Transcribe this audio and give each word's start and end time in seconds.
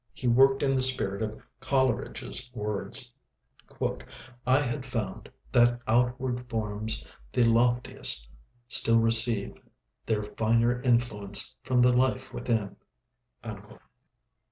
He 0.15 0.27
worked 0.27 0.63
in 0.63 0.75
the 0.75 0.81
spirit 0.81 1.21
of 1.21 1.43
Coleridge's 1.59 2.49
words: 2.55 3.13
"I 4.47 4.57
had 4.59 4.83
found 4.83 5.29
That 5.51 5.79
outward 5.85 6.49
forms 6.49 7.05
the 7.31 7.43
loftiest, 7.43 8.27
still 8.67 8.97
receive 8.99 9.53
Their 10.07 10.23
finer 10.23 10.81
influence 10.81 11.55
from 11.61 11.83
the 11.83 11.93
Life 11.95 12.33
within." 12.33 12.77